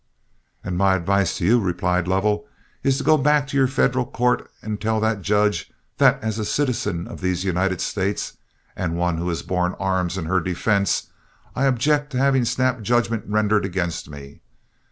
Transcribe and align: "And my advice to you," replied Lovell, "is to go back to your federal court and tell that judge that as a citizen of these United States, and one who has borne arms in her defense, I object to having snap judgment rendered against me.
"And 0.63 0.79
my 0.79 0.95
advice 0.95 1.37
to 1.37 1.45
you," 1.45 1.59
replied 1.59 2.07
Lovell, 2.07 2.47
"is 2.81 2.97
to 2.97 3.03
go 3.03 3.19
back 3.19 3.45
to 3.45 3.55
your 3.55 3.67
federal 3.67 4.03
court 4.07 4.49
and 4.63 4.81
tell 4.81 4.99
that 4.99 5.21
judge 5.21 5.71
that 5.99 6.17
as 6.23 6.39
a 6.39 6.43
citizen 6.43 7.07
of 7.07 7.21
these 7.21 7.43
United 7.43 7.79
States, 7.81 8.35
and 8.75 8.97
one 8.97 9.17
who 9.19 9.29
has 9.29 9.43
borne 9.43 9.75
arms 9.79 10.17
in 10.17 10.25
her 10.25 10.39
defense, 10.39 11.11
I 11.55 11.65
object 11.65 12.11
to 12.13 12.17
having 12.17 12.45
snap 12.45 12.81
judgment 12.81 13.25
rendered 13.27 13.63
against 13.63 14.09
me. 14.09 14.41